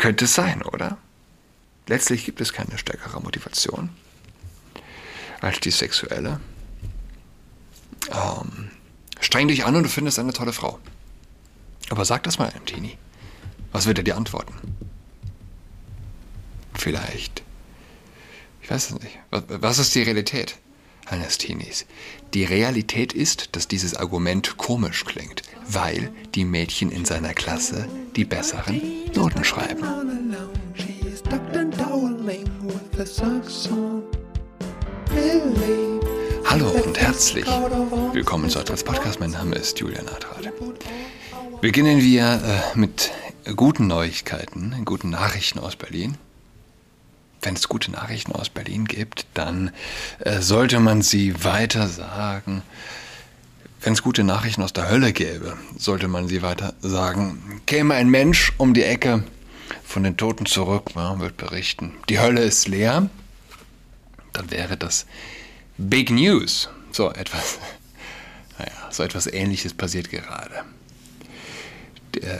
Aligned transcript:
Könnte 0.00 0.24
es 0.24 0.34
sein, 0.34 0.62
oder? 0.62 0.96
Letztlich 1.86 2.24
gibt 2.24 2.40
es 2.40 2.54
keine 2.54 2.78
stärkere 2.78 3.20
Motivation 3.20 3.90
als 5.42 5.60
die 5.60 5.70
sexuelle. 5.70 6.40
Ähm, 8.10 8.70
streng 9.20 9.48
dich 9.48 9.66
an 9.66 9.76
und 9.76 9.82
du 9.82 9.90
findest 9.90 10.18
eine 10.18 10.32
tolle 10.32 10.54
Frau. 10.54 10.78
Aber 11.90 12.06
sag 12.06 12.22
das 12.22 12.38
mal 12.38 12.48
einem 12.48 12.64
Teenie. 12.64 12.96
Was 13.72 13.84
wird 13.84 13.98
er 13.98 14.04
dir 14.04 14.16
antworten? 14.16 14.54
Vielleicht. 16.72 17.42
Ich 18.62 18.70
weiß 18.70 18.92
es 18.92 19.00
nicht. 19.02 19.18
Was, 19.28 19.42
was 19.48 19.78
ist 19.78 19.94
die 19.94 20.02
Realität 20.02 20.56
eines 21.10 21.38
Teenies? 21.38 21.86
Die 22.34 22.44
Realität 22.44 23.12
ist, 23.12 23.56
dass 23.56 23.68
dieses 23.68 23.94
Argument 23.94 24.56
komisch 24.56 25.04
klingt, 25.04 25.42
weil 25.68 26.10
die 26.34 26.44
Mädchen 26.44 26.90
in 26.90 27.04
seiner 27.04 27.34
Klasse 27.34 27.88
die 28.16 28.24
besseren 28.24 28.80
Noten 29.14 29.44
schreiben. 29.44 29.82
Hallo 36.44 36.70
und 36.70 36.98
herzlich 36.98 37.46
willkommen 38.12 38.50
zu 38.50 38.58
Adress 38.58 38.84
Podcast. 38.84 39.20
Mein 39.20 39.30
Name 39.30 39.56
ist 39.56 39.78
Julian 39.78 40.08
Adrat. 40.08 40.52
Beginnen 41.60 42.00
wir 42.00 42.40
äh, 42.74 42.78
mit 42.78 43.10
guten 43.56 43.86
Neuigkeiten, 43.86 44.82
guten 44.84 45.10
Nachrichten 45.10 45.58
aus 45.58 45.76
Berlin. 45.76 46.16
Wenn 47.42 47.54
es 47.54 47.68
gute 47.68 47.90
Nachrichten 47.90 48.32
aus 48.32 48.50
Berlin 48.50 48.84
gibt, 48.84 49.26
dann 49.34 49.70
äh, 50.18 50.40
sollte 50.40 50.78
man 50.80 51.02
sie 51.02 51.44
weiter 51.44 51.88
sagen. 51.88 52.62
Wenn 53.80 53.94
es 53.94 54.02
gute 54.02 54.24
Nachrichten 54.24 54.62
aus 54.62 54.74
der 54.74 54.90
Hölle 54.90 55.12
gäbe, 55.12 55.56
sollte 55.78 56.06
man 56.06 56.28
sie 56.28 56.42
weiter 56.42 56.74
sagen. 56.80 57.62
Käme 57.66 57.94
ein 57.94 58.10
Mensch 58.10 58.52
um 58.58 58.74
die 58.74 58.84
Ecke 58.84 59.24
von 59.84 60.02
den 60.02 60.18
Toten 60.18 60.44
zurück, 60.44 60.90
ja, 60.94 61.18
wird 61.18 61.36
berichten, 61.36 61.94
die 62.08 62.20
Hölle 62.20 62.42
ist 62.42 62.68
leer, 62.68 63.08
dann 64.32 64.50
wäre 64.50 64.76
das 64.76 65.06
Big 65.78 66.10
News. 66.10 66.68
So 66.92 67.10
etwas, 67.10 67.58
naja, 68.58 68.90
so 68.90 69.02
etwas 69.02 69.26
ähnliches 69.26 69.72
passiert 69.72 70.10
gerade. 70.10 70.64
Äh, 72.16 72.38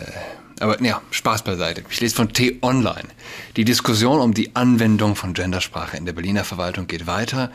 aber 0.60 0.80
ja, 0.82 1.00
Spaß 1.10 1.42
beiseite. 1.42 1.82
Ich 1.88 2.00
lese 2.00 2.14
von 2.14 2.32
T-Online. 2.32 3.08
Die 3.56 3.64
Diskussion 3.64 4.20
um 4.20 4.34
die 4.34 4.54
Anwendung 4.54 5.16
von 5.16 5.32
Gendersprache 5.32 5.96
in 5.96 6.04
der 6.04 6.12
Berliner 6.12 6.44
Verwaltung 6.44 6.86
geht 6.86 7.06
weiter. 7.06 7.50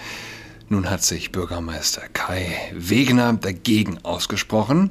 Nun 0.68 0.90
hat 0.90 1.04
sich 1.04 1.32
Bürgermeister 1.32 2.02
Kai 2.12 2.58
Wegner 2.74 3.34
dagegen 3.34 4.04
ausgesprochen. 4.04 4.90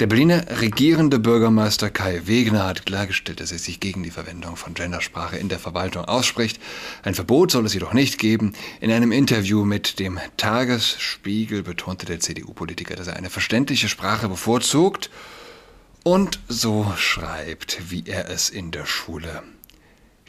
Der 0.00 0.08
Berliner 0.08 0.60
regierende 0.60 1.20
Bürgermeister 1.20 1.88
Kai 1.88 2.22
Wegner 2.24 2.66
hat 2.66 2.84
klargestellt, 2.84 3.38
dass 3.38 3.52
er 3.52 3.58
sich 3.58 3.78
gegen 3.78 4.02
die 4.02 4.10
Verwendung 4.10 4.56
von 4.56 4.74
Gendersprache 4.74 5.36
in 5.36 5.48
der 5.48 5.60
Verwaltung 5.60 6.04
ausspricht. 6.06 6.60
Ein 7.04 7.14
Verbot 7.14 7.52
soll 7.52 7.64
es 7.64 7.74
jedoch 7.74 7.92
nicht 7.92 8.18
geben. 8.18 8.54
In 8.80 8.90
einem 8.90 9.12
Interview 9.12 9.64
mit 9.64 10.00
dem 10.00 10.18
Tagesspiegel 10.36 11.62
betonte 11.62 12.06
der 12.06 12.18
CDU-Politiker, 12.18 12.96
dass 12.96 13.06
er 13.06 13.14
eine 13.14 13.30
verständliche 13.30 13.88
Sprache 13.88 14.28
bevorzugt 14.28 15.10
und 16.04 16.38
so 16.48 16.92
schreibt, 16.96 17.90
wie 17.90 18.04
er 18.06 18.28
es 18.28 18.50
in 18.50 18.70
der 18.70 18.86
Schule 18.86 19.42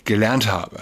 gelernt 0.06 0.48
habe. 0.48 0.80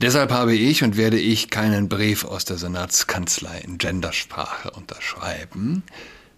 Deshalb 0.00 0.32
habe 0.32 0.54
ich 0.54 0.82
und 0.82 0.96
werde 0.96 1.18
ich 1.18 1.50
keinen 1.50 1.88
Brief 1.88 2.24
aus 2.24 2.44
der 2.44 2.58
Senatskanzlei 2.58 3.58
in 3.60 3.78
Gendersprache 3.78 4.70
unterschreiben, 4.70 5.82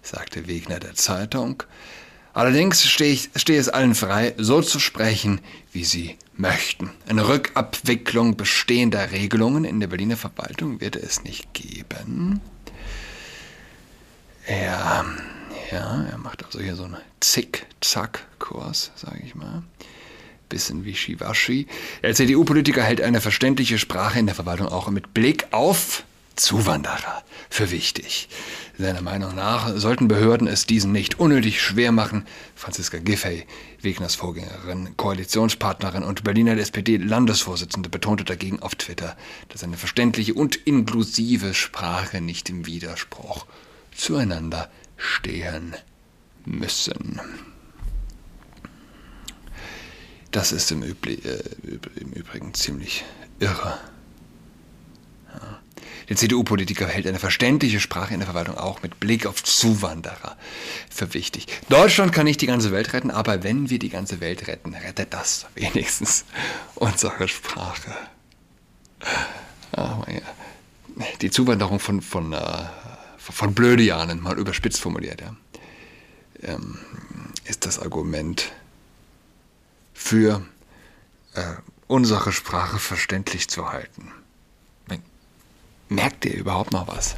sagte 0.03 0.47
Wegner 0.47 0.79
der 0.81 0.95
Zeitung. 0.95 1.63
Allerdings 2.33 2.87
stehe, 2.87 3.13
ich, 3.13 3.31
stehe 3.35 3.59
es 3.59 3.71
allen 3.71 3.95
frei, 3.95 4.35
so 4.37 4.61
zu 4.61 4.79
sprechen, 4.79 5.41
wie 5.73 5.85
sie 5.85 6.17
möchten. 6.35 6.91
Eine 7.09 7.29
Rückabwicklung 7.29 8.37
bestehender 8.37 9.11
Regelungen 9.11 9.65
in 9.65 9.81
der 9.81 9.87
Berliner 9.87 10.19
Verwaltung 10.19 10.81
wird 10.81 10.97
es 10.97 11.25
nicht 11.25 11.55
geben. 11.55 12.41
Ja. 14.49 15.07
Ja, 15.71 16.05
er 16.05 16.19
macht 16.19 16.45
also 16.45 16.61
hier 16.61 16.77
so 16.77 16.85
einen 16.85 16.97
Zick-Zack-Kurs, 17.21 18.93
sage 18.95 19.21
ich 19.25 19.35
mal. 19.35 19.63
Bisschen 20.49 20.85
wischiwaschi. 20.85 21.67
Der 22.03 22.15
CDU-Politiker 22.15 22.83
hält 22.83 23.01
eine 23.01 23.21
verständliche 23.21 23.79
Sprache 23.79 24.19
in 24.19 24.27
der 24.27 24.35
Verwaltung 24.35 24.69
auch 24.69 24.89
mit 24.91 25.13
Blick 25.13 25.49
auf 25.51 26.05
Zuwanderer 26.37 27.25
für 27.49 27.71
wichtig. 27.71 28.29
Seiner 28.79 29.01
Meinung 29.01 29.35
nach 29.35 29.75
sollten 29.77 30.07
Behörden 30.07 30.47
es 30.47 30.67
diesen 30.67 30.93
nicht 30.93 31.19
unnötig 31.19 31.63
schwer 31.63 31.93
machen. 31.93 32.27
Franziska 32.55 32.99
Giffey, 32.99 33.47
Wegners 33.81 34.15
Vorgängerin, 34.15 34.97
Koalitionspartnerin 34.99 36.03
und 36.03 36.25
Berliner 36.25 36.59
SPD-Landesvorsitzende, 36.59 37.89
betonte 37.89 38.25
dagegen 38.25 38.61
auf 38.61 38.75
Twitter, 38.75 39.17
dass 39.49 39.65
eine 39.65 39.79
verständliche 39.79 40.35
und 40.35 40.57
inklusive 40.57 41.55
Sprache 41.55 42.21
nicht 42.21 42.51
im 42.51 42.67
Widerspruch 42.67 43.47
zueinander 43.97 44.71
stehen 44.97 45.75
müssen. 46.45 47.21
Das 50.31 50.53
ist 50.53 50.71
im, 50.71 50.83
Übli 50.83 51.15
äh, 51.15 51.43
im 51.97 52.13
Übrigen 52.13 52.53
ziemlich 52.55 53.05
irre. 53.41 53.79
Ja. 55.33 55.61
Der 56.09 56.17
CDU-Politiker 56.17 56.87
hält 56.87 57.07
eine 57.07 57.19
verständliche 57.19 57.81
Sprache 57.81 58.15
in 58.15 58.21
der 58.21 58.27
Verwaltung 58.27 58.57
auch 58.59 58.83
mit 58.83 59.01
Blick 59.01 59.27
auf 59.27 59.43
Zuwanderer 59.43 60.37
für 60.91 61.15
wichtig. 61.15 61.47
Deutschland 61.69 62.13
kann 62.13 62.25
nicht 62.25 62.41
die 62.41 62.47
ganze 62.47 62.71
Welt 62.71 62.93
retten, 62.93 63.11
aber 63.11 63.43
wenn 63.43 63.71
wir 63.71 63.79
die 63.79 63.89
ganze 63.89 64.21
Welt 64.21 64.47
retten, 64.47 64.75
rettet 64.75 65.13
das 65.13 65.47
wenigstens 65.55 66.25
unsere 66.75 67.29
Sprache. 67.29 67.97
Oh. 69.77 70.05
Die 71.21 71.31
Zuwanderung 71.31 71.81
von, 71.81 72.01
von 72.01 72.33
äh, 72.33 72.39
von 73.33 73.55
Blödianen, 73.55 74.21
mal 74.21 74.39
überspitzt 74.39 74.81
formuliert, 74.81 75.21
ja, 75.21 75.37
ähm, 76.43 76.79
ist 77.45 77.67
das 77.67 77.79
Argument 77.79 78.53
für 79.95 80.45
äh, 81.35 81.55
unsere 81.87 82.33
Sprache 82.33 82.79
verständlich 82.79 83.49
zu 83.49 83.71
halten. 83.71 84.13
Merkt 85.89 86.25
ihr 86.25 86.35
überhaupt 86.35 86.73
noch 86.73 86.89
was? 86.89 87.17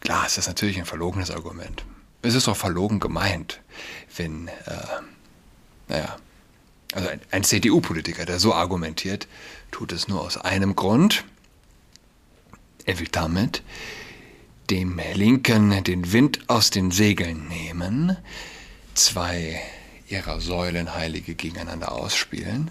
Klar, 0.00 0.26
ist 0.26 0.36
das 0.36 0.46
natürlich 0.46 0.78
ein 0.78 0.86
verlogenes 0.86 1.30
Argument. 1.30 1.84
Es 2.22 2.34
ist 2.34 2.48
auch 2.48 2.56
verlogen 2.56 3.00
gemeint, 3.00 3.60
wenn, 4.16 4.48
äh, 4.48 4.52
naja, 5.88 6.16
also 6.92 7.08
ein, 7.08 7.20
ein 7.30 7.44
CDU-Politiker, 7.44 8.26
der 8.26 8.38
so 8.38 8.54
argumentiert, 8.54 9.26
tut 9.70 9.92
es 9.92 10.08
nur 10.08 10.20
aus 10.20 10.36
einem 10.36 10.76
Grund. 10.76 11.24
Er 12.84 12.98
will 12.98 13.08
damit 13.10 13.62
dem 14.70 15.00
Linken 15.14 15.82
den 15.82 16.12
Wind 16.12 16.48
aus 16.48 16.70
den 16.70 16.92
Segeln 16.92 17.48
nehmen, 17.48 18.16
zwei 18.94 19.60
ihrer 20.08 20.40
Säulenheilige 20.40 21.34
gegeneinander 21.34 21.92
ausspielen, 21.92 22.70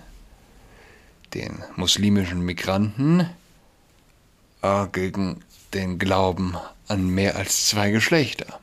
den 1.34 1.62
muslimischen 1.76 2.42
Migranten 2.42 3.30
äh, 4.62 4.88
gegen 4.92 5.44
den 5.74 6.00
Glauben 6.00 6.56
an 6.88 7.08
mehr 7.10 7.36
als 7.36 7.68
zwei 7.68 7.92
Geschlechter. 7.92 8.60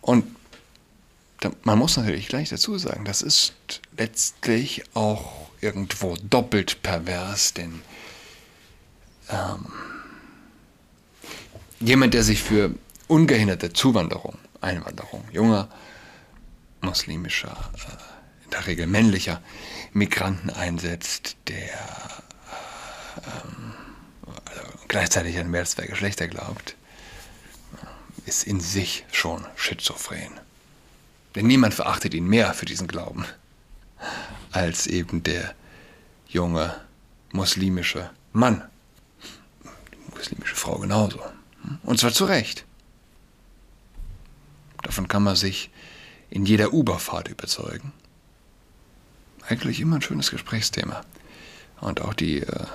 Und 0.00 0.24
man 1.62 1.78
muss 1.78 1.96
natürlich 1.96 2.28
gleich 2.28 2.50
dazu 2.50 2.76
sagen, 2.76 3.04
das 3.04 3.22
ist 3.22 3.54
letztlich 3.96 4.82
auch 4.94 5.48
irgendwo 5.60 6.16
doppelt 6.16 6.82
pervers, 6.82 7.54
denn 7.54 7.82
ähm, 9.30 9.66
jemand, 11.80 12.14
der 12.14 12.22
sich 12.22 12.42
für 12.42 12.74
ungehinderte 13.08 13.72
Zuwanderung, 13.72 14.38
Einwanderung 14.60 15.24
junger, 15.32 15.68
muslimischer, 16.80 17.56
äh, 17.74 18.44
in 18.44 18.50
der 18.50 18.66
Regel 18.66 18.86
männlicher 18.86 19.42
Migranten 19.92 20.50
einsetzt, 20.50 21.36
der 21.48 21.56
äh, 21.56 21.76
ähm, 23.26 23.74
also 24.26 24.62
gleichzeitig 24.88 25.38
an 25.38 25.50
mehr 25.50 25.60
als 25.60 25.72
zwei 25.72 25.86
Geschlechter 25.86 26.28
glaubt, 26.28 26.76
ist 28.26 28.44
in 28.44 28.60
sich 28.60 29.04
schon 29.12 29.44
schizophren. 29.56 30.38
Denn 31.34 31.46
niemand 31.46 31.74
verachtet 31.74 32.14
ihn 32.14 32.26
mehr 32.26 32.54
für 32.54 32.66
diesen 32.66 32.88
Glauben 32.88 33.24
als 34.52 34.86
eben 34.86 35.22
der 35.22 35.54
junge 36.28 36.74
muslimische 37.32 38.10
Mann. 38.32 38.62
Die 39.92 40.16
muslimische 40.16 40.56
Frau 40.56 40.78
genauso. 40.78 41.20
Und 41.82 41.98
zwar 41.98 42.12
zu 42.12 42.24
Recht. 42.24 42.64
Davon 44.82 45.08
kann 45.08 45.22
man 45.22 45.36
sich 45.36 45.70
in 46.30 46.46
jeder 46.46 46.72
Uberfahrt 46.72 47.28
überzeugen. 47.28 47.92
Eigentlich 49.48 49.80
immer 49.80 49.96
ein 49.96 50.02
schönes 50.02 50.30
Gesprächsthema. 50.30 51.02
Und 51.80 52.00
auch 52.00 52.14
die, 52.14 52.40
äh, 52.40 52.66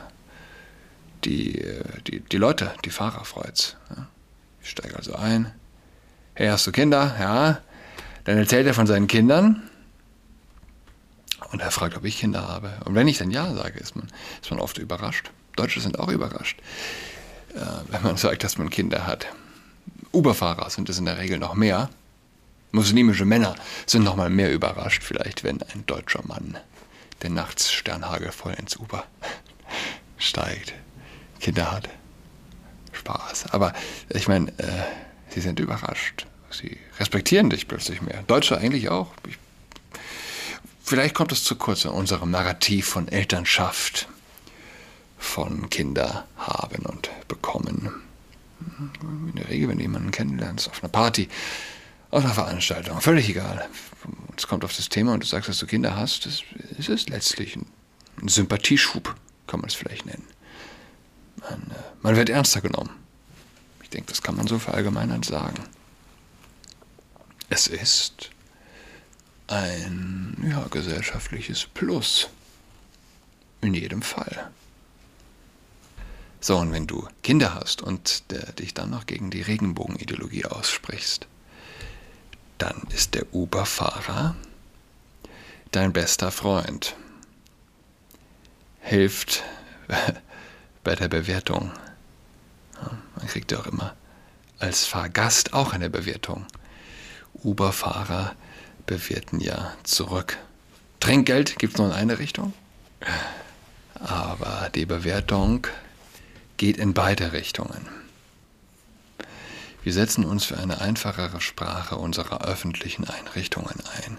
die, 1.23 1.61
äh, 1.61 1.83
die, 2.07 2.19
die 2.19 2.37
Leute, 2.37 2.73
die 2.83 2.89
Fahrer 2.89 3.25
freut's. 3.25 3.77
Ich 4.61 4.69
steige 4.69 4.95
also 4.95 5.15
ein. 5.15 5.51
Hey, 6.33 6.47
hast 6.47 6.67
du 6.67 6.71
Kinder? 6.71 7.15
Ja. 7.19 7.61
Dann 8.25 8.37
erzählt 8.37 8.67
er 8.67 8.73
von 8.73 8.87
seinen 8.87 9.07
Kindern. 9.07 9.69
Und 11.51 11.61
er 11.61 11.71
fragt, 11.71 11.95
ob 11.95 12.03
ich 12.03 12.19
Kinder 12.19 12.47
habe. 12.47 12.73
Und 12.85 12.95
wenn 12.95 13.07
ich 13.07 13.17
dann 13.17 13.31
Ja 13.31 13.53
sage, 13.53 13.79
ist 13.79 13.95
man, 13.95 14.07
ist 14.41 14.49
man 14.49 14.59
oft 14.59 14.77
überrascht. 14.77 15.31
Deutsche 15.55 15.79
sind 15.79 15.99
auch 15.99 16.09
überrascht, 16.09 16.59
wenn 17.89 18.03
man 18.03 18.17
sagt, 18.17 18.43
dass 18.43 18.57
man 18.57 18.69
Kinder 18.69 19.07
hat. 19.07 19.27
Uberfahrer 20.11 20.69
sind 20.69 20.89
es 20.89 20.99
in 20.99 21.05
der 21.05 21.17
Regel 21.17 21.39
noch 21.39 21.55
mehr. 21.55 21.89
Muslimische 22.71 23.25
Männer 23.25 23.55
sind 23.85 24.03
noch 24.03 24.15
mal 24.15 24.29
mehr 24.29 24.51
überrascht, 24.53 25.03
vielleicht, 25.03 25.43
wenn 25.43 25.61
ein 25.61 25.85
deutscher 25.85 26.21
Mann, 26.25 26.57
der 27.21 27.29
nachts 27.29 27.71
sternhagelvoll 27.71 28.53
ins 28.53 28.75
Uber 28.75 29.05
steigt, 30.17 30.73
Kinder 31.39 31.71
hat. 31.71 31.89
Spaß. 32.91 33.51
Aber 33.51 33.73
ich 34.09 34.27
meine, 34.27 34.49
äh, 34.57 34.83
sie 35.29 35.41
sind 35.41 35.59
überrascht. 35.59 36.25
Sie 36.49 36.77
respektieren 36.99 37.49
dich 37.49 37.67
plötzlich 37.67 38.01
mehr. 38.01 38.23
Deutsche 38.27 38.57
eigentlich 38.57 38.89
auch. 38.89 39.13
Ich, 39.27 39.37
vielleicht 40.83 41.15
kommt 41.15 41.31
es 41.31 41.43
zu 41.43 41.55
kurz 41.55 41.85
in 41.85 41.91
unserem 41.91 42.31
Narrativ 42.31 42.87
von 42.87 43.07
Elternschaft, 43.07 44.07
von 45.17 45.69
Kinder 45.69 46.25
haben 46.37 46.85
und 46.85 47.09
bekommen. 47.27 47.91
In 48.99 49.35
der 49.35 49.49
Regel, 49.49 49.69
wenn 49.69 49.77
du 49.77 49.83
jemanden 49.83 50.11
kennenlernst, 50.11 50.69
auf 50.69 50.83
einer 50.83 50.91
Party, 50.91 51.27
auf 52.11 52.23
einer 52.23 52.33
Veranstaltung, 52.33 53.01
völlig 53.01 53.29
egal. 53.29 53.67
Es 54.37 54.47
kommt 54.47 54.63
auf 54.63 54.75
das 54.75 54.89
Thema 54.89 55.13
und 55.13 55.23
du 55.23 55.27
sagst, 55.27 55.49
dass 55.49 55.59
du 55.59 55.65
Kinder 55.65 55.95
hast, 55.95 56.25
das 56.25 56.43
ist 56.77 56.89
es 56.89 57.09
letztlich 57.09 57.55
ein, 57.55 57.65
Sympathieschub, 58.27 59.13
kann 59.47 59.59
man 59.59 59.69
es 59.69 59.75
vielleicht 59.75 60.05
nennen. 60.05 60.23
Man, 61.41 61.71
äh, 61.71 61.81
man 62.01 62.15
wird 62.15 62.29
ernster 62.29 62.61
genommen. 62.61 62.91
Ich 63.83 63.89
denke, 63.89 64.07
das 64.07 64.21
kann 64.21 64.37
man 64.37 64.47
so 64.47 64.57
verallgemeinert 64.57 65.25
sagen. 65.25 65.61
Es 67.49 67.67
ist 67.67 68.29
ein 69.47 70.37
ja, 70.49 70.65
gesellschaftliches 70.71 71.65
Plus. 71.65 72.29
In 73.61 73.73
jedem 73.73 74.01
Fall. 74.01 74.51
So, 76.45 76.59
und 76.59 76.71
wenn 76.71 76.85
du 76.85 77.07
Kinder 77.23 77.55
hast 77.55 77.81
und 77.81 78.29
der, 78.29 78.51
dich 78.51 78.75
dann 78.75 78.91
noch 78.91 79.07
gegen 79.07 79.31
die 79.31 79.41
Regenbogenideologie 79.41 80.45
aussprichst, 80.45 81.25
dann 82.59 82.83
ist 82.93 83.15
der 83.15 83.33
Uber-Fahrer 83.33 84.35
dein 85.71 85.91
bester 85.91 86.29
Freund. 86.29 86.95
Hilft 88.79 89.41
bei 90.83 90.93
der 90.93 91.07
Bewertung. 91.07 91.71
Man 93.15 93.27
kriegt 93.27 93.51
ja 93.51 93.61
auch 93.61 93.65
immer 93.65 93.95
als 94.59 94.85
Fahrgast 94.85 95.51
auch 95.53 95.73
eine 95.73 95.89
Bewertung. 95.89 96.45
Uber-Fahrer 97.43 98.35
bewerten 98.85 99.39
ja 99.39 99.73
zurück. 99.81 100.37
Trinkgeld 100.99 101.57
gibt 101.57 101.73
es 101.73 101.79
nur 101.79 101.87
in 101.87 101.93
eine 101.95 102.19
Richtung, 102.19 102.53
aber 103.95 104.69
die 104.75 104.85
Bewertung 104.85 105.65
geht 106.57 106.77
in 106.77 106.93
beide 106.93 107.33
Richtungen. 107.33 107.87
Wir 109.83 109.93
setzen 109.93 110.25
uns 110.25 110.45
für 110.45 110.57
eine 110.57 110.81
einfachere 110.81 111.41
Sprache 111.41 111.97
unserer 111.97 112.43
öffentlichen 112.45 113.07
Einrichtungen 113.07 113.83
ein 114.03 114.17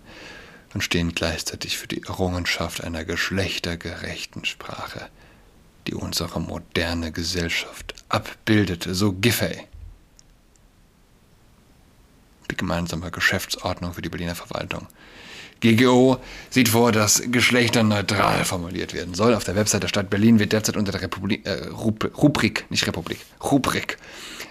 und 0.75 0.83
stehen 0.83 1.15
gleichzeitig 1.15 1.77
für 1.77 1.89
die 1.89 2.03
Errungenschaft 2.03 2.85
einer 2.85 3.05
geschlechtergerechten 3.05 4.45
Sprache, 4.45 5.09
die 5.87 5.95
unsere 5.95 6.41
moderne 6.41 7.11
Gesellschaft 7.11 7.95
abbildet, 8.09 8.87
so 8.89 9.13
Giffey. 9.13 9.67
Die 12.51 12.57
gemeinsame 12.57 13.11
Geschäftsordnung 13.11 13.95
für 13.95 14.03
die 14.03 14.09
Berliner 14.09 14.37
Verwaltung 14.37 14.87
GGO 15.61 16.19
sieht 16.51 16.69
vor, 16.69 16.93
dass 16.93 17.23
geschlechterneutral 17.27 18.45
formuliert 18.45 18.95
werden 18.95 19.15
soll. 19.15 19.35
Auf 19.35 19.45
der 19.45 19.57
Website 19.57 19.83
der 19.83 19.89
Stadt 19.89 20.11
Berlin 20.11 20.39
wird 20.39 20.53
derzeit 20.53 20.77
unter 20.77 20.93
der 20.93 21.03
Republik, 21.03 21.47
äh, 21.47 21.69
Rubrik, 21.69 22.67
nicht 22.71 22.87
Republik, 22.87 23.19
Rubrik, 23.43 23.97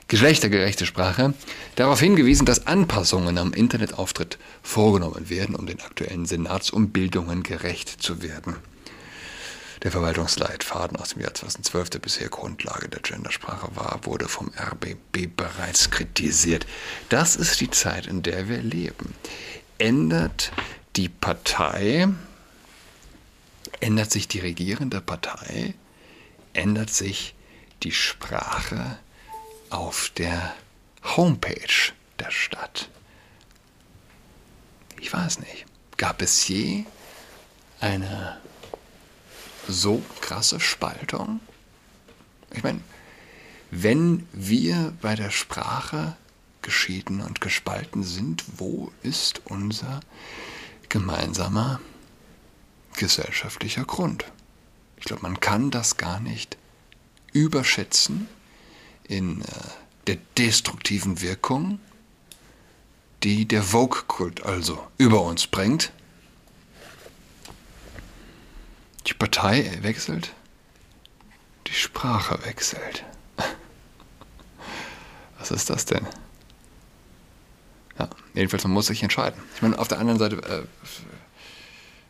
geschlechtergerechte 0.07 0.86
Sprache, 0.86 1.34
darauf 1.75 2.00
hingewiesen, 2.00 2.46
dass 2.46 2.68
Anpassungen 2.68 3.38
am 3.38 3.54
Internetauftritt 3.54 4.38
vorgenommen 4.62 5.30
werden, 5.30 5.56
um 5.56 5.66
den 5.66 5.81
aktuellen 5.81 6.25
Senatsumbildungen 6.25 7.44
gerecht 7.44 7.90
zu 8.02 8.22
werden. 8.22 8.56
Der 9.84 9.92
Verwaltungsleitfaden 9.92 10.98
aus 10.98 11.10
dem 11.10 11.22
Jahr 11.22 11.36
2012, 11.36 11.92
der 11.92 12.00
bisher 12.00 12.30
Grundlage 12.30 12.90
der 12.90 13.02
Gendersprache 13.02 13.68
war, 13.75 14.00
wurde 14.04 14.28
vom 14.28 14.50
RBB 14.57 15.28
bereits 15.38 15.92
kritisiert. 15.92 16.66
Das 17.10 17.36
ist 17.36 17.62
die 17.62 17.69
Zeit, 17.69 18.07
in 18.07 18.24
der 18.24 18.50
wir 18.50 18.63
leben. 18.63 19.13
Ändert 19.78 20.52
die 20.95 21.09
Partei, 21.09 22.07
ändert 23.80 24.12
sich 24.12 24.27
die 24.27 24.39
regierende 24.39 25.01
Partei, 25.01 25.74
ändert 26.53 26.89
sich 26.89 27.36
die 27.83 27.92
Sprache 27.92 28.97
auf 29.69 30.12
der 30.15 30.56
Homepage 31.03 31.92
der 32.19 32.31
Stadt. 32.31 32.89
Ich 35.00 35.13
weiß 35.13 35.39
nicht. 35.39 35.65
Gab 35.97 36.21
es 36.21 36.47
je 36.47 36.86
eine 37.80 38.39
so 39.68 40.01
krasse 40.21 40.59
Spaltung? 40.59 41.42
Ich 42.51 42.63
meine, 42.63 42.81
wenn 43.71 44.27
wir 44.31 44.94
bei 45.01 45.15
der 45.15 45.31
Sprache 45.31 46.15
geschieden 46.62 47.21
und 47.21 47.42
gespalten 47.42 48.03
sind, 48.03 48.44
wo 48.57 48.92
ist 49.03 49.42
unser 49.45 50.00
gemeinsamer 50.89 51.79
gesellschaftlicher 52.95 53.85
Grund. 53.85 54.25
Ich 54.97 55.05
glaube, 55.05 55.23
man 55.23 55.39
kann 55.39 55.71
das 55.71 55.97
gar 55.97 56.19
nicht 56.19 56.57
überschätzen 57.33 58.27
in 59.03 59.41
äh, 59.41 59.45
der 60.07 60.17
destruktiven 60.37 61.21
Wirkung, 61.21 61.79
die 63.23 63.45
der 63.47 63.63
Vogue-Kult 63.63 64.43
also 64.43 64.85
über 64.97 65.21
uns 65.21 65.47
bringt. 65.47 65.91
Die 69.07 69.13
Partei 69.13 69.77
wechselt, 69.81 70.33
die 71.67 71.73
Sprache 71.73 72.43
wechselt. 72.45 73.03
Was 75.37 75.51
ist 75.51 75.69
das 75.69 75.85
denn? 75.85 76.05
Ja, 77.97 78.09
jedenfalls, 78.33 78.63
man 78.63 78.74
muss 78.74 78.88
sich 78.88 79.03
entscheiden. 79.03 79.42
Ich 79.56 79.62
meine, 79.62 79.80
auf 79.80 79.88
der 79.88 80.00
anderen 80.00 80.19
Seite, 80.19 80.36
äh, 80.38 80.63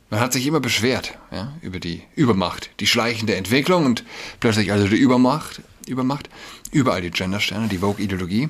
man 0.10 0.20
hat 0.20 0.34
sich 0.34 0.46
immer 0.48 0.60
beschwert 0.60 1.18
ja, 1.32 1.54
über 1.62 1.80
die 1.80 2.04
Übermacht, 2.16 2.70
die 2.80 2.88
schleichende 2.88 3.36
Entwicklung 3.36 3.86
und 3.86 4.04
plötzlich 4.40 4.72
also 4.72 4.88
die 4.88 4.98
Übermacht, 4.98 5.62
Übermacht, 5.88 6.30
überall 6.72 7.02
die 7.02 7.12
Gendersterne, 7.12 7.68
die 7.68 7.80
Vogue-Ideologie. 7.80 8.50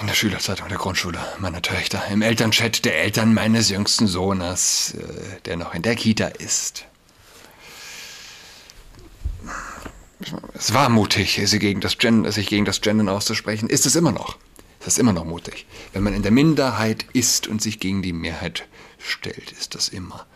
In 0.00 0.06
der 0.06 0.14
Schülerzeitung 0.14 0.68
der 0.68 0.78
Grundschule 0.78 1.18
meiner 1.40 1.60
Töchter, 1.60 2.02
im 2.10 2.22
Elternchat 2.22 2.86
der 2.86 3.02
Eltern 3.02 3.34
meines 3.34 3.68
jüngsten 3.68 4.06
Sohnes, 4.06 4.94
äh, 4.94 5.40
der 5.44 5.58
noch 5.58 5.74
in 5.74 5.82
der 5.82 5.94
Kita 5.94 6.26
ist. 6.26 6.86
Es 10.54 10.72
war 10.74 10.88
mutig, 10.88 11.40
sich 11.44 11.60
gegen 11.60 11.80
das 11.80 11.98
Gendern, 11.98 12.32
sich 12.32 12.48
gegen 12.48 12.64
das 12.64 12.80
Gendern 12.80 13.08
auszusprechen, 13.08 13.68
ist 13.68 13.86
es 13.86 13.94
immer 13.94 14.12
noch. 14.12 14.36
Das 14.80 14.94
ist 14.94 14.98
immer 14.98 15.12
noch 15.12 15.24
mutig. 15.24 15.66
Wenn 15.92 16.02
man 16.02 16.14
in 16.14 16.22
der 16.22 16.32
Minderheit 16.32 17.06
ist 17.12 17.46
und 17.46 17.62
sich 17.62 17.78
gegen 17.78 18.02
die 18.02 18.14
Mehrheit 18.14 18.66
stellt, 18.98 19.52
ist 19.52 19.74
das 19.74 19.88
immer 19.88 20.26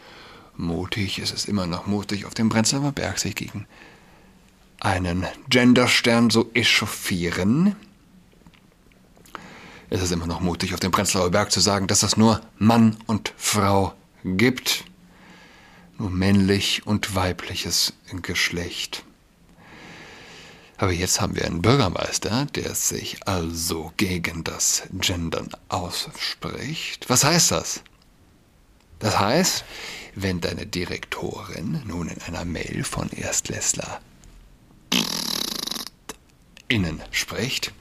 mutig. 0.57 1.19
Es 1.19 1.33
ist 1.33 1.49
immer 1.49 1.67
noch 1.67 1.87
mutig, 1.87 2.27
auf 2.27 2.35
dem 2.35 2.51
Prenzlauer 2.51 2.93
Berg 2.93 3.19
sich 3.19 3.35
gegen 3.35 3.67
einen 4.81 5.27
Genderstern 5.49 6.29
so 6.29 6.51
echauffieren. 6.53 7.75
Es 9.89 10.03
ist 10.03 10.13
immer 10.13 10.27
noch 10.27 10.41
mutig, 10.41 10.75
auf 10.75 10.81
dem 10.81 10.93
Prenzlauer 10.93 11.31
Berg 11.31 11.51
zu 11.51 11.61
sagen, 11.61 11.87
dass 11.87 12.03
es 12.03 12.19
nur 12.19 12.43
Mann 12.59 12.99
und 13.07 13.33
Frau 13.37 13.95
gibt. 14.25 14.85
Nur 15.97 16.11
männlich 16.11 16.87
und 16.87 17.15
weibliches 17.15 17.95
Geschlecht. 18.21 19.05
Aber 20.85 20.93
jetzt 20.93 21.19
haben 21.23 21.35
wir 21.35 21.47
einen 21.47 21.63
Bürgermeister, 21.63 22.45
der 22.55 22.75
sich 22.75 23.27
also 23.27 23.95
gegen 23.97 24.45
das 24.45 24.83
Gendern 24.93 25.49
ausspricht. 25.71 27.09
Was 27.09 27.25
heißt 27.25 27.53
das? 27.53 27.81
Das 28.99 29.19
heißt, 29.19 29.65
wenn 30.15 30.43
deine 30.43 30.67
Direktorin 30.67 31.81
nun 31.87 32.09
in 32.09 32.21
einer 32.25 32.45
Mail 32.45 32.85
von 32.85 33.09
Erstklässler 33.09 33.99
innen 36.69 37.01
spricht, 37.13 37.73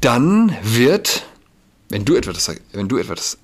dann 0.00 0.56
wird, 0.62 1.26
wenn 1.90 2.06
du 2.06 2.16
etwas, 2.16 2.52
wenn 2.72 2.88
du 2.88 2.96
etwas, 2.96 3.36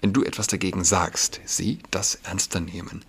wenn 0.00 0.12
du 0.12 0.24
etwas 0.24 0.48
dagegen 0.48 0.82
sagst, 0.82 1.40
sie 1.44 1.78
das 1.92 2.16
ernster 2.24 2.58
nehmen 2.58 3.04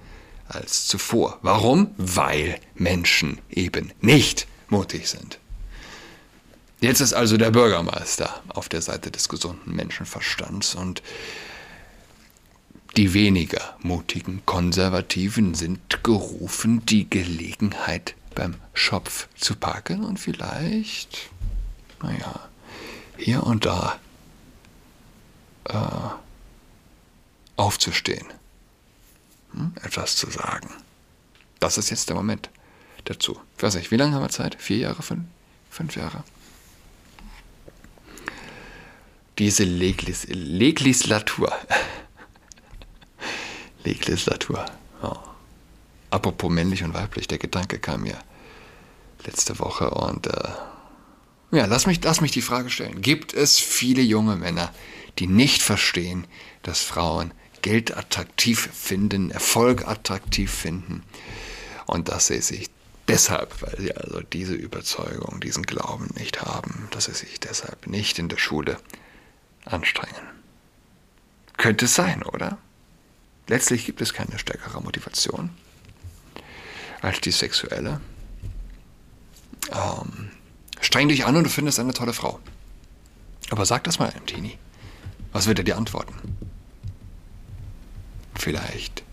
als 0.48 0.88
zuvor. 0.88 1.40
Warum? 1.42 1.92
Weil 1.98 2.60
Menschen 2.76 3.40
eben 3.50 3.92
nicht 4.02 4.48
mutig 4.70 5.08
sind. 5.10 5.40
Jetzt 6.80 7.02
ist 7.02 7.14
also 7.14 7.38
der 7.38 7.52
Bürgermeister 7.52 8.42
auf 8.50 8.70
der 8.70 8.82
Seite 8.82 9.10
des 9.10 9.30
gesunden 9.30 9.76
Menschenverstands 9.76 10.76
und 10.76 11.02
Die 12.98 13.14
weniger 13.14 13.76
mutigen 13.84 14.44
Konservativen 14.48 15.54
sind 15.54 16.04
gerufen, 16.04 16.84
die 16.84 17.08
Gelegenheit 17.08 18.16
beim 18.34 18.56
Schopf 18.74 19.28
zu 19.36 19.56
packen 19.56 20.04
und 20.04 20.20
vielleicht, 20.20 21.30
naja, 22.02 22.50
hier 23.16 23.44
und 23.44 23.66
da 23.66 24.00
äh, 25.66 25.76
aufzustehen? 27.56 28.26
Etwas 29.84 30.16
zu 30.16 30.30
sagen. 30.30 30.70
Das 31.60 31.78
ist 31.78 31.90
jetzt 31.90 32.10
der 32.10 32.16
Moment 32.16 32.50
dazu. 33.06 33.40
Ich 33.58 33.64
weiß 33.64 33.76
nicht, 33.76 33.92
wie 33.92 33.98
lange 33.98 34.16
haben 34.16 34.24
wir 34.24 34.30
Zeit? 34.30 34.56
Vier 34.60 34.78
Jahre, 34.78 35.02
fünf, 35.02 35.26
fünf 35.70 35.96
Jahre? 35.96 36.24
Diese 39.38 39.64
Leglis 39.64 40.26
Legislatur. 40.30 41.52
Legislatur. 43.84 44.66
Oh. 45.02 45.16
Apropos 46.10 46.52
männlich 46.52 46.84
und 46.84 46.94
weiblich, 46.94 47.28
der 47.28 47.38
Gedanke 47.38 47.80
kam 47.80 48.02
mir 48.02 48.18
letzte 49.26 49.60
Woche 49.60 49.92
und 49.92 50.28
äh, 50.28 50.50
ja, 51.52 51.66
lass 51.66 51.86
mich, 51.86 52.04
lass 52.04 52.22
mich 52.22 52.32
die 52.32 52.42
Frage 52.42 52.70
stellen. 52.70 53.02
Gibt 53.02 53.34
es 53.34 53.58
viele 53.58 54.02
junge 54.02 54.36
Männer, 54.36 54.74
die 55.20 55.28
nicht 55.28 55.62
verstehen, 55.62 56.28
dass 56.64 56.82
Frauen 56.82 57.32
Geld 57.62 57.96
attraktiv 57.96 58.70
finden, 58.74 59.32
Erfolg 59.32 59.88
attraktiv 59.88 60.52
finden 60.52 61.04
und 61.86 62.10
dass 62.10 62.28
sie 62.28 62.42
sich 62.42 62.70
deshalb, 63.08 63.62
weil 63.62 63.80
sie 63.80 63.96
also 63.96 64.22
diese 64.22 64.54
Überzeugung, 64.54 65.40
diesen 65.40 65.64
Glauben 65.64 66.10
nicht 66.16 66.42
haben, 66.42 66.88
dass 66.92 67.06
sie 67.06 67.14
sich 67.14 67.40
deshalb 67.40 67.88
nicht 67.88 68.20
in 68.20 68.30
der 68.30 68.38
Schule 68.38 68.78
anstrengen. 69.66 70.16
Könnte 71.58 71.86
es 71.86 71.96
sein, 71.96 72.24
oder? 72.24 72.58
Letztlich 73.48 73.86
gibt 73.86 74.02
es 74.02 74.14
keine 74.14 74.38
stärkere 74.38 74.82
Motivation 74.82 75.50
als 77.02 77.22
die 77.22 77.32
sexuelle. 77.32 78.02
Ähm, 79.72 80.32
streng 80.82 81.10
dich 81.10 81.26
an 81.26 81.36
und 81.36 81.46
du 81.46 81.50
findest 81.50 81.80
eine 81.80 81.94
tolle 81.94 82.14
Frau. 82.14 82.40
Aber 83.50 83.66
sag 83.66 83.84
das 83.86 84.00
mal 84.00 84.10
einem 84.10 84.26
Teenie. 84.26 84.58
Was 85.32 85.48
wird 85.48 85.60
er 85.60 85.64
dir 85.64 85.78
antworten? 85.78 86.14
Vielleicht. 88.38 89.04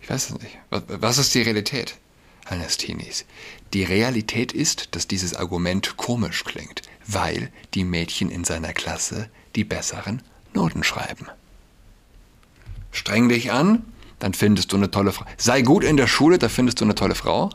Ich 0.00 0.10
weiß 0.10 0.30
es 0.30 0.38
nicht. 0.40 0.58
Was 0.70 1.18
ist 1.18 1.34
die 1.34 1.42
Realität 1.42 1.96
eines 2.44 2.76
Teenies? 2.76 3.24
Die 3.72 3.84
Realität 3.84 4.52
ist, 4.52 4.94
dass 4.94 5.08
dieses 5.08 5.34
Argument 5.34 5.96
komisch 5.96 6.44
klingt, 6.44 6.82
weil 7.06 7.50
die 7.74 7.84
Mädchen 7.84 8.30
in 8.30 8.44
seiner 8.44 8.72
Klasse 8.72 9.28
die 9.54 9.64
besseren 9.64 10.22
Noten 10.54 10.84
schreiben. 10.84 11.26
Streng 12.92 13.28
dich 13.28 13.52
an, 13.52 13.84
dann 14.18 14.32
findest 14.32 14.72
du 14.72 14.76
eine 14.76 14.90
tolle 14.90 15.12
Frau. 15.12 15.26
Sei 15.36 15.62
gut 15.62 15.84
in 15.84 15.96
der 15.96 16.06
Schule, 16.06 16.38
da 16.38 16.48
findest 16.48 16.80
du 16.80 16.84
eine 16.84 16.94
tolle 16.94 17.14
Frau. 17.14 17.50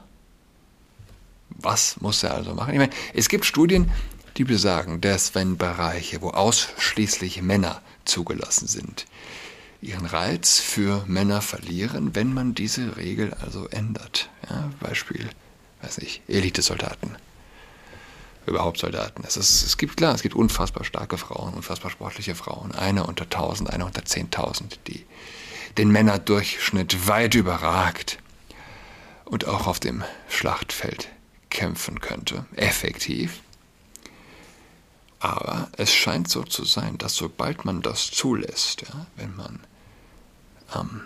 Was 1.49 1.99
muss 2.01 2.21
er 2.23 2.35
also 2.35 2.53
machen? 2.53 2.73
Ich 2.73 2.79
meine, 2.79 2.93
es 3.13 3.29
gibt 3.29 3.45
Studien, 3.45 3.89
die 4.37 4.43
besagen, 4.43 5.01
dass 5.01 5.35
wenn 5.35 5.57
Bereiche, 5.57 6.21
wo 6.21 6.29
ausschließlich 6.29 7.41
Männer 7.41 7.81
zugelassen 8.05 8.67
sind, 8.67 9.05
ihren 9.81 10.05
Reiz 10.05 10.59
für 10.59 11.03
Männer 11.07 11.41
verlieren, 11.41 12.15
wenn 12.15 12.33
man 12.33 12.53
diese 12.53 12.97
Regel 12.97 13.33
also 13.41 13.67
ändert. 13.67 14.29
Ja, 14.49 14.69
Beispiel, 14.79 15.29
weiß 15.81 15.97
nicht, 15.97 16.21
Elitesoldaten. 16.27 17.17
Überhaupt 18.45 18.79
Soldaten. 18.79 19.23
Es, 19.25 19.37
ist, 19.37 19.63
es 19.63 19.77
gibt 19.77 19.97
klar, 19.97 20.15
es 20.15 20.21
gibt 20.21 20.35
unfassbar 20.35 20.83
starke 20.83 21.17
Frauen, 21.17 21.53
unfassbar 21.53 21.91
sportliche 21.91 22.35
Frauen. 22.35 22.73
Eine 22.73 23.05
unter 23.05 23.25
1000, 23.25 23.69
eine 23.69 23.85
unter 23.85 24.01
10.000, 24.01 24.77
die 24.87 25.05
den 25.77 25.91
Männerdurchschnitt 25.91 27.07
weit 27.07 27.35
überragt 27.35 28.19
und 29.25 29.47
auch 29.47 29.67
auf 29.67 29.79
dem 29.79 30.03
Schlachtfeld 30.27 31.09
kämpfen 31.49 32.01
könnte. 32.01 32.45
Effektiv. 32.55 33.41
Aber 35.19 35.69
es 35.77 35.93
scheint 35.93 36.29
so 36.29 36.43
zu 36.43 36.65
sein, 36.65 36.97
dass 36.97 37.15
sobald 37.15 37.63
man 37.63 37.81
das 37.83 38.09
zulässt, 38.09 38.81
ja, 38.81 39.05
wenn 39.15 39.35
man 39.35 39.59
ähm, 40.75 41.01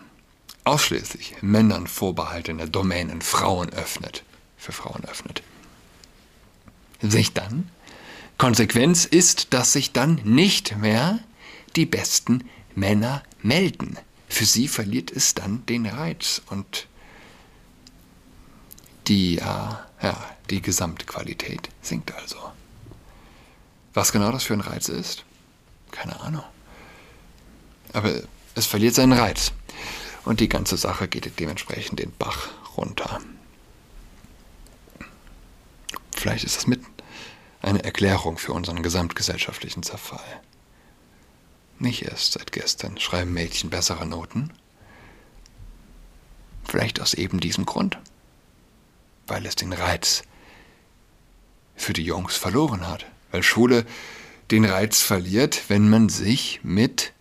ausschließlich 0.63 1.41
Männern 1.41 1.87
vorbehaltene 1.87 2.69
Domänen 2.69 3.21
Frauen 3.21 3.69
öffnet, 3.69 4.23
für 4.57 4.71
Frauen 4.71 5.05
öffnet, 5.05 5.43
sich 7.01 7.33
dann, 7.33 7.69
Konsequenz 8.37 9.05
ist, 9.05 9.53
dass 9.53 9.73
sich 9.73 9.93
dann 9.93 10.15
nicht 10.23 10.77
mehr 10.77 11.19
die 11.75 11.85
besten 11.85 12.49
Männer 12.73 13.23
melden. 13.41 13.97
Für 14.27 14.45
sie 14.45 14.67
verliert 14.67 15.11
es 15.11 15.35
dann 15.35 15.65
den 15.67 15.85
Reiz 15.85 16.41
und 16.49 16.87
die, 19.07 19.37
äh, 19.37 19.41
ja, 19.41 20.35
die 20.49 20.61
Gesamtqualität 20.61 21.69
sinkt 21.81 22.13
also. 22.13 22.37
Was 23.93 24.11
genau 24.11 24.31
das 24.31 24.43
für 24.43 24.53
ein 24.53 24.61
Reiz 24.61 24.89
ist? 24.89 25.23
Keine 25.91 26.19
Ahnung. 26.19 26.43
Aber 27.93 28.11
es 28.55 28.65
verliert 28.65 28.95
seinen 28.95 29.13
Reiz. 29.13 29.51
Und 30.23 30.39
die 30.39 30.49
ganze 30.49 30.77
Sache 30.77 31.07
geht 31.07 31.39
dementsprechend 31.39 31.99
den 31.99 32.11
Bach 32.11 32.49
runter. 32.75 33.21
Vielleicht 36.15 36.43
ist 36.43 36.57
das 36.57 36.67
mit 36.67 36.81
eine 37.61 37.83
Erklärung 37.83 38.37
für 38.37 38.53
unseren 38.53 38.81
gesamtgesellschaftlichen 38.81 39.83
Zerfall. 39.83 40.41
Nicht 41.77 42.03
erst 42.03 42.33
seit 42.33 42.51
gestern 42.51 42.99
schreiben 42.99 43.33
Mädchen 43.33 43.69
bessere 43.69 44.05
Noten. 44.05 44.51
Vielleicht 46.63 46.99
aus 46.99 47.13
eben 47.13 47.39
diesem 47.39 47.65
Grund. 47.65 47.99
Weil 49.27 49.45
es 49.45 49.55
den 49.55 49.73
Reiz 49.73 50.23
für 51.75 51.93
die 51.93 52.03
Jungs 52.03 52.35
verloren 52.35 52.87
hat 52.87 53.05
weil 53.35 53.43
Schule 53.43 53.85
den 54.49 54.63
Reiz 54.63 55.01
verliert, 55.01 55.63
wenn 55.67 55.89
man 55.89 56.07
sich 56.07 56.61
mit 56.63 57.11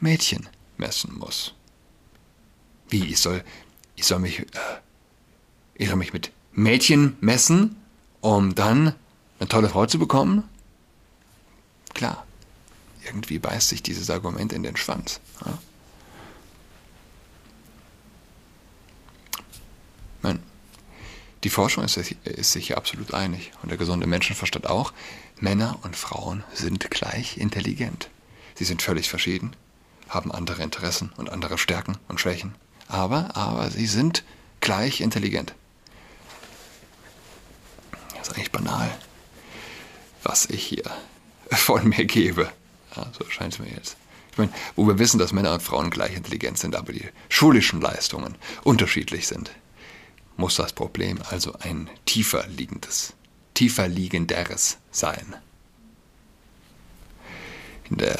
Mädchen 0.00 0.48
messen 0.78 1.16
muss. 1.18 1.54
Wie, 2.88 3.04
ich 3.06 3.18
soll, 3.18 3.44
ich 3.96 4.06
soll 4.06 4.18
mich, 4.18 4.40
äh, 4.40 4.44
ich 5.74 5.88
soll 5.88 5.96
mich 5.96 6.12
mit 6.12 6.32
Mädchen 6.52 7.16
messen, 7.20 7.76
um 8.20 8.54
dann 8.54 8.94
eine 9.38 9.48
tolle 9.48 9.68
Frau 9.68 9.86
zu 9.86 9.98
bekommen? 9.98 10.44
Klar, 11.94 12.26
irgendwie 13.04 13.38
beißt 13.38 13.68
sich 13.68 13.82
dieses 13.82 14.10
Argument 14.10 14.52
in 14.52 14.62
den 14.62 14.76
Schwanz. 14.76 15.20
Ja? 15.44 15.58
Man, 20.22 20.42
die 21.44 21.50
Forschung 21.50 21.84
ist, 21.84 21.96
ist 21.96 22.52
sich 22.52 22.66
hier 22.66 22.76
absolut 22.76 23.14
einig 23.14 23.52
und 23.62 23.70
der 23.70 23.78
gesunde 23.78 24.06
Menschenverstand 24.06 24.68
auch. 24.68 24.92
Männer 25.40 25.78
und 25.82 25.94
Frauen 25.94 26.42
sind 26.52 26.90
gleich 26.90 27.36
intelligent. 27.36 28.10
Sie 28.56 28.64
sind 28.64 28.82
völlig 28.82 29.08
verschieden, 29.08 29.52
haben 30.08 30.32
andere 30.32 30.62
Interessen 30.62 31.12
und 31.16 31.30
andere 31.30 31.58
Stärken 31.58 31.98
und 32.08 32.20
Schwächen. 32.20 32.54
Aber, 32.88 33.36
aber 33.36 33.70
sie 33.70 33.86
sind 33.86 34.24
gleich 34.60 35.00
intelligent. 35.00 35.54
Das 38.16 38.28
ist 38.28 38.34
eigentlich 38.34 38.52
banal, 38.52 38.90
was 40.22 40.46
ich 40.46 40.64
hier 40.64 40.84
von 41.50 41.88
mir 41.88 42.04
gebe. 42.04 42.50
Ja, 42.96 43.06
so 43.18 43.28
scheint 43.28 43.54
es 43.54 43.58
mir 43.58 43.70
jetzt. 43.70 43.96
Ich 44.32 44.38
meine, 44.38 44.52
wo 44.76 44.86
wir 44.86 44.98
wissen, 44.98 45.18
dass 45.18 45.32
Männer 45.32 45.52
und 45.54 45.62
Frauen 45.62 45.90
gleich 45.90 46.14
intelligent 46.14 46.58
sind, 46.58 46.76
aber 46.76 46.92
die 46.92 47.08
schulischen 47.28 47.80
Leistungen 47.80 48.36
unterschiedlich 48.64 49.26
sind, 49.26 49.50
muss 50.36 50.56
das 50.56 50.72
Problem 50.72 51.18
also 51.28 51.54
ein 51.60 51.90
tiefer 52.06 52.46
liegendes 52.46 53.14
tiefer 53.58 53.88
liegenderes 53.88 54.78
sein. 54.92 55.34
In 57.90 57.96
der 57.96 58.16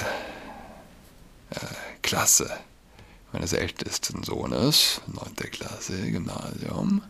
Klasse 2.02 2.50
meines 3.32 3.52
ältesten 3.52 4.22
Sohnes, 4.22 5.00
9. 5.06 5.50
Klasse, 5.50 6.10
Gymnasium, 6.10 7.02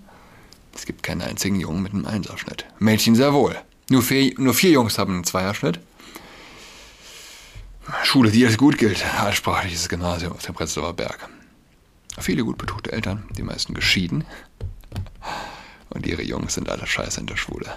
es 0.74 0.86
gibt 0.86 1.02
keinen 1.02 1.22
einzigen 1.22 1.60
Jungen 1.60 1.82
mit 1.82 1.92
einem 1.92 2.06
Einserschnitt. 2.06 2.64
Mädchen 2.78 3.16
sehr 3.16 3.32
wohl. 3.32 3.56
Nur 3.90 4.02
vier, 4.02 4.32
nur 4.38 4.54
vier 4.54 4.70
Jungs 4.70 4.98
haben 4.98 5.14
einen 5.14 5.24
Zweierschnitt. 5.24 5.80
Schule, 8.04 8.30
die 8.30 8.46
als 8.46 8.58
gut 8.58 8.78
gilt, 8.78 9.04
altsprachliches 9.18 9.88
Gymnasium 9.88 10.32
auf 10.32 10.42
dem 10.42 10.54
Prenzlauer 10.54 10.92
Berg. 10.92 11.28
Viele 12.20 12.44
gut 12.44 12.58
betuchte 12.58 12.92
Eltern, 12.92 13.24
die 13.36 13.42
meisten 13.42 13.74
geschieden. 13.74 14.24
Und 15.90 16.06
ihre 16.06 16.22
Jungs 16.22 16.54
sind 16.54 16.68
alle 16.68 16.86
scheiße 16.86 17.20
in 17.20 17.26
der 17.26 17.36
Schule. 17.36 17.74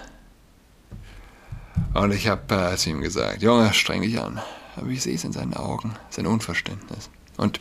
Und 1.93 2.11
ich 2.11 2.27
habe 2.27 2.53
äh, 2.53 2.75
zu 2.77 2.89
ihm 2.89 3.01
gesagt, 3.01 3.41
Junge, 3.41 3.73
streng 3.73 4.01
dich 4.01 4.19
an. 4.19 4.41
Aber 4.75 4.87
ich 4.87 5.03
sehe 5.03 5.15
es 5.15 5.23
in 5.23 5.33
seinen 5.33 5.53
Augen, 5.53 5.95
sein 6.09 6.27
Unverständnis. 6.27 7.09
Und 7.37 7.59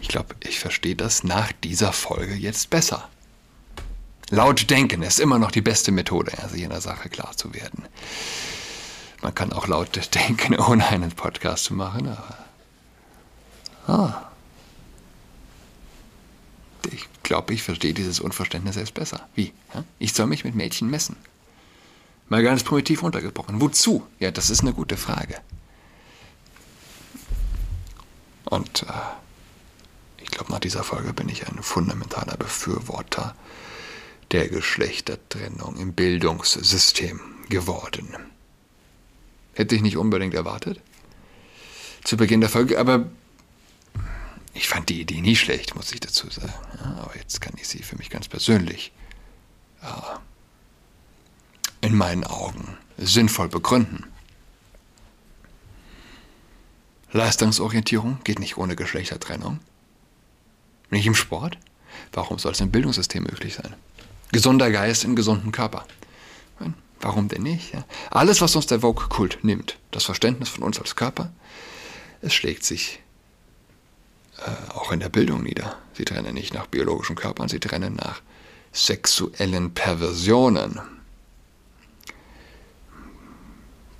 ich 0.00 0.08
glaube, 0.08 0.34
ich 0.40 0.58
verstehe 0.58 0.96
das 0.96 1.24
nach 1.24 1.52
dieser 1.52 1.92
Folge 1.92 2.34
jetzt 2.34 2.70
besser. 2.70 3.08
Laut 4.30 4.68
denken 4.70 5.02
ist 5.02 5.20
immer 5.20 5.38
noch 5.38 5.50
die 5.50 5.62
beste 5.62 5.90
Methode, 5.90 6.32
sich 6.50 6.62
in 6.62 6.70
der 6.70 6.80
Sache 6.80 7.08
klar 7.08 7.36
zu 7.36 7.54
werden. 7.54 7.84
Man 9.22 9.34
kann 9.34 9.52
auch 9.52 9.66
laut 9.66 9.98
denken, 10.14 10.58
ohne 10.58 10.86
einen 10.86 11.12
Podcast 11.12 11.64
zu 11.64 11.74
machen, 11.74 12.08
aber 12.08 12.38
Ah. 13.88 14.22
Ich 16.92 17.08
glaube, 17.22 17.54
ich 17.54 17.62
verstehe 17.62 17.94
dieses 17.94 18.20
Unverständnis 18.20 18.74
selbst 18.74 18.94
besser. 18.94 19.26
Wie? 19.34 19.52
Ich 19.98 20.12
soll 20.12 20.26
mich 20.26 20.44
mit 20.44 20.54
Mädchen 20.54 20.88
messen. 20.90 21.16
Mal 22.28 22.42
ganz 22.42 22.62
primitiv 22.62 23.02
runtergebrochen. 23.02 23.60
Wozu? 23.60 24.06
Ja, 24.18 24.30
das 24.30 24.50
ist 24.50 24.60
eine 24.60 24.72
gute 24.72 24.96
Frage. 24.96 25.40
Und 28.44 28.82
äh, 28.82 30.22
ich 30.22 30.30
glaube, 30.30 30.52
nach 30.52 30.60
dieser 30.60 30.84
Folge 30.84 31.12
bin 31.12 31.28
ich 31.28 31.46
ein 31.46 31.62
fundamentaler 31.62 32.36
Befürworter 32.36 33.34
der 34.30 34.48
Geschlechtertrennung 34.48 35.76
im 35.76 35.94
Bildungssystem 35.94 37.20
geworden. 37.48 38.14
Hätte 39.54 39.74
ich 39.74 39.82
nicht 39.82 39.96
unbedingt 39.96 40.34
erwartet. 40.34 40.80
Zu 42.04 42.16
Beginn 42.16 42.40
der 42.40 42.50
Folge, 42.50 42.78
aber 42.78 43.08
ich 44.54 44.68
fand 44.68 44.88
die 44.88 45.00
Idee 45.00 45.20
nie 45.20 45.36
schlecht, 45.36 45.74
muss 45.74 45.92
ich 45.92 46.00
dazu 46.00 46.28
sagen. 46.30 46.52
Ja, 46.78 47.02
aber 47.02 47.16
jetzt 47.16 47.40
kann 47.40 47.54
ich 47.56 47.68
sie 47.68 47.82
für 47.82 47.96
mich 47.96 48.10
ganz 48.10 48.28
persönlich 48.28 48.92
ja, 49.82 50.20
in 51.80 51.96
meinen 51.96 52.24
Augen 52.24 52.76
sinnvoll 52.96 53.48
begründen. 53.48 54.04
Leistungsorientierung 57.12 58.18
geht 58.24 58.38
nicht 58.38 58.58
ohne 58.58 58.76
Geschlechtertrennung. 58.76 59.60
Nicht 60.90 61.06
im 61.06 61.14
Sport? 61.14 61.58
Warum 62.12 62.38
soll 62.38 62.52
es 62.52 62.60
im 62.60 62.70
Bildungssystem 62.70 63.22
möglich 63.22 63.54
sein? 63.54 63.74
Gesunder 64.30 64.70
Geist 64.70 65.04
in 65.04 65.16
gesunden 65.16 65.52
Körper. 65.52 65.86
Warum 67.00 67.28
denn 67.28 67.42
nicht? 67.42 67.72
Ja? 67.72 67.84
Alles, 68.10 68.40
was 68.40 68.56
uns 68.56 68.66
der 68.66 68.80
Vogue-Kult 68.80 69.38
nimmt, 69.42 69.78
das 69.90 70.04
Verständnis 70.04 70.48
von 70.48 70.64
uns 70.64 70.80
als 70.80 70.96
Körper, 70.96 71.32
es 72.22 72.34
schlägt 72.34 72.64
sich 72.64 73.00
äh, 74.38 74.72
auch 74.72 74.90
in 74.90 75.00
der 75.00 75.08
Bildung 75.08 75.42
nieder. 75.42 75.78
Sie 75.94 76.04
trennen 76.04 76.34
nicht 76.34 76.54
nach 76.54 76.66
biologischen 76.66 77.14
Körpern, 77.14 77.48
sie 77.48 77.60
trennen 77.60 77.94
nach 77.94 78.20
sexuellen 78.72 79.72
Perversionen. 79.74 80.80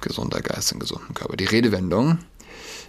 Gesunder 0.03 0.41
Geist 0.41 0.73
in 0.73 0.79
gesunden 0.79 1.15
Körper. 1.15 1.37
Die 1.37 1.45
Redewendung 1.45 2.19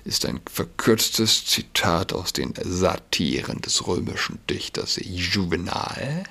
ist 0.06 0.26
ein 0.26 0.40
verkürztes 0.52 1.46
Zitat 1.46 2.14
aus 2.14 2.34
den 2.34 2.54
Satiren 2.64 3.62
des 3.62 3.86
römischen 3.88 4.40
Dichters 4.50 5.00
Juvenal. 5.02 6.24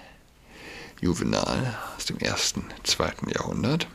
Juvenal 1.00 1.78
aus 1.96 2.06
dem 2.06 2.18
ersten, 2.18 2.64
zweiten 2.82 3.30
Jahrhundert. 3.30 3.86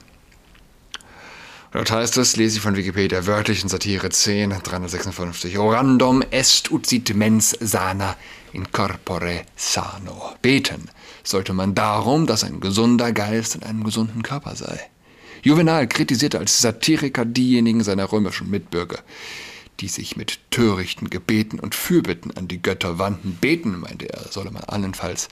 Dort 1.73 1.89
heißt 1.89 2.17
es, 2.17 2.35
lese 2.35 2.57
ich 2.57 2.61
von 2.61 2.75
Wikipedia, 2.75 3.25
wörtlich 3.25 3.63
in 3.63 3.67
Satire 3.67 4.09
10, 4.09 4.51
356, 4.61 5.57
Orandum 5.57 6.21
est 6.29 6.69
ut 6.71 6.85
sit 6.85 7.15
mens 7.15 7.57
sana 7.59 8.15
in 8.51 8.71
corpore 8.71 9.45
sano. 9.55 10.35
Beten 10.43 10.87
sollte 11.23 11.53
man 11.53 11.73
darum, 11.73 12.27
dass 12.27 12.43
ein 12.43 12.59
gesunder 12.59 13.11
Geist 13.11 13.55
in 13.55 13.63
einem 13.63 13.83
gesunden 13.83 14.21
Körper 14.21 14.55
sei. 14.55 14.79
Juvenal 15.43 15.87
kritisierte 15.87 16.39
als 16.39 16.61
Satiriker 16.61 17.25
diejenigen 17.25 17.83
seiner 17.83 18.09
römischen 18.13 18.49
Mitbürger, 18.49 18.99
die 19.81 19.89
sich 19.89 20.15
mit 20.15 20.39
törichten 20.51 21.09
Gebeten 21.09 21.59
und 21.59 21.75
Fürbitten 21.75 22.31
an 22.37 22.47
die 22.47 22.61
Götter 22.61 22.97
wandten. 22.97 23.35
Beten, 23.41 23.77
meinte 23.81 24.07
er, 24.07 24.31
solle 24.31 24.51
man 24.51 24.63
allenfalls 24.63 25.27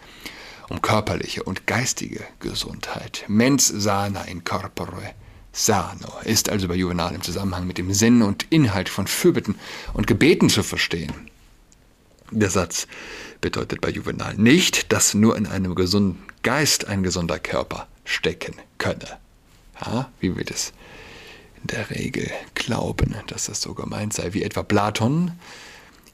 um 0.68 0.82
körperliche 0.82 1.44
und 1.44 1.66
geistige 1.66 2.26
Gesundheit. 2.42 3.24
Mens 3.30 3.68
sana 3.68 4.24
in 4.24 4.44
corpore 4.44 5.14
sano 5.54 6.12
ist 6.26 6.50
also 6.50 6.68
bei 6.68 6.76
Juvenal 6.76 7.16
im 7.16 7.22
Zusammenhang 7.22 7.66
mit 7.66 7.78
dem 7.78 7.94
Sinn 7.94 8.22
und 8.22 8.46
Inhalt 8.50 8.90
von 8.90 9.08
Fürbitten 9.08 9.56
und 9.94 10.08
Gebeten 10.08 10.50
zu 10.50 10.62
verstehen. 10.62 11.14
Der 12.32 12.50
Satz 12.50 12.86
bedeutet 13.40 13.80
bei 13.80 13.90
Juvenal 13.90 14.36
nicht, 14.36 14.92
dass 14.92 15.14
nur 15.14 15.38
in 15.38 15.48
einem 15.48 15.74
gesunden 15.74 16.22
Geist 16.44 16.88
ein 16.88 17.02
gesunder 17.02 17.40
Körper 17.40 17.88
stecken 18.04 18.56
könne. 18.78 19.22
Ja, 19.84 20.10
wie 20.20 20.36
wir 20.36 20.46
das 20.46 20.74
in 21.62 21.68
der 21.68 21.90
Regel 21.90 22.30
glauben, 22.56 23.16
dass 23.28 23.46
das 23.46 23.62
so 23.62 23.74
gemeint 23.74 24.14
sei, 24.14 24.34
wie 24.34 24.44
etwa 24.44 24.64
Platon 24.64 25.32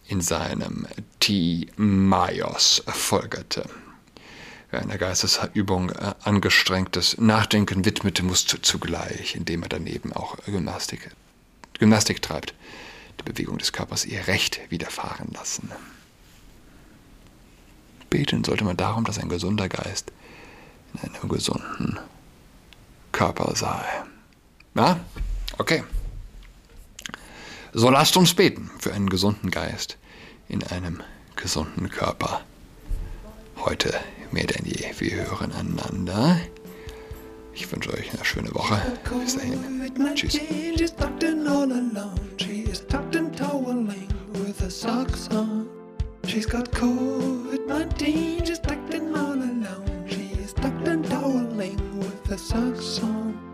in 0.07 0.21
seinem 0.21 0.87
Timaios 1.19 2.83
folgerte. 2.87 3.69
Wer 4.69 4.81
einer 4.81 4.97
Geistesübung 4.97 5.91
äh, 5.91 6.13
angestrengtes 6.23 7.17
Nachdenken 7.17 7.85
widmete, 7.85 8.23
muss 8.23 8.45
zugleich, 8.45 9.35
indem 9.35 9.63
er 9.63 9.69
daneben 9.69 10.11
auch 10.11 10.37
Gymnastik, 10.45 11.09
Gymnastik 11.79 12.21
treibt, 12.21 12.53
die 13.19 13.23
Bewegung 13.23 13.57
des 13.57 13.71
Körpers 13.71 14.05
ihr 14.05 14.27
Recht 14.27 14.59
widerfahren 14.69 15.31
lassen. 15.33 15.71
Beten 18.09 18.43
sollte 18.43 18.63
man 18.63 18.77
darum, 18.77 19.05
dass 19.05 19.19
ein 19.19 19.29
gesunder 19.29 19.69
Geist 19.69 20.11
in 20.93 21.09
einem 21.09 21.29
gesunden 21.29 21.99
Körper 23.11 23.55
sei. 23.55 23.83
Na, 24.73 24.99
okay. 25.57 25.83
So 27.73 27.89
lasst 27.89 28.17
uns 28.17 28.33
beten 28.33 28.69
für 28.79 28.93
einen 28.93 29.09
gesunden 29.09 29.51
Geist 29.51 29.97
in 30.47 30.63
einem 30.63 31.01
gesunden 31.35 31.89
Körper. 31.89 32.41
Heute 33.57 33.93
mehr 34.31 34.47
denn 34.47 34.65
je. 34.65 34.93
Wir 34.99 35.29
hören 35.29 35.51
einander. 35.51 36.39
Ich 37.53 37.71
wünsche 37.71 37.93
euch 37.93 38.13
eine 38.13 38.23
schöne 38.23 38.53
Woche. 38.53 38.79
Bis 39.23 39.35
dahin. 39.35 40.15
Tschüss. 40.15 40.39
She's 46.27 46.45
got 46.45 46.69
COVID-19, 46.71 48.45
she's 48.45 48.59
tucked 48.59 48.93
in 48.93 49.06
the 52.37 52.81
song. 52.81 53.46